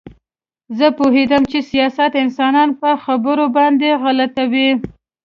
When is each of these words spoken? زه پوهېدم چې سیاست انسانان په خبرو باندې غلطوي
زه 0.77 0.87
پوهېدم 0.97 1.43
چې 1.51 1.59
سیاست 1.71 2.11
انسانان 2.23 2.69
په 2.81 2.89
خبرو 3.03 3.45
باندې 3.57 3.89
غلطوي 4.03 4.69